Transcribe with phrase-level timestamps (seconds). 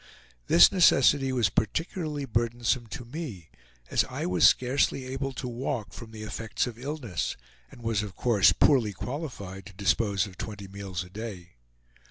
[0.47, 3.51] This necessity was particularly burdensome to me,
[3.91, 7.37] as I was scarcely able to walk, from the effects of illness,
[7.69, 11.51] and was of course poorly qualified to dispose of twenty meals a day.